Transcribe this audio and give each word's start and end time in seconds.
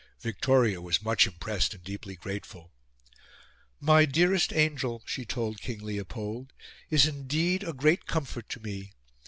Victoria 0.21 0.81
was 0.81 1.03
much 1.03 1.27
impressed 1.27 1.75
and 1.75 1.83
deeply 1.83 2.15
grateful. 2.15 2.71
"My 3.79 4.05
dearest 4.05 4.51
Angel," 4.51 5.03
she 5.05 5.25
told 5.25 5.61
King 5.61 5.81
Leopold, 5.83 6.53
"is 6.89 7.05
indeed 7.05 7.61
a 7.63 7.71
great 7.71 8.07
comfort 8.07 8.49
to 8.49 8.59
me. 8.61 8.93